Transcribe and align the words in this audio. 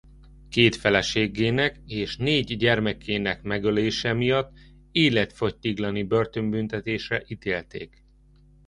Két 0.49 0.75
feleségének 0.75 1.79
és 1.87 2.17
négy 2.17 2.57
gyermekének 2.57 3.41
megölése 3.41 4.13
miatt 4.13 4.57
életfogytiglani 4.91 6.03
börtönbüntetésre 6.03 7.23
ítélték. 7.27 8.05